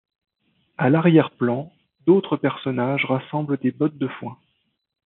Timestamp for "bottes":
3.69-3.99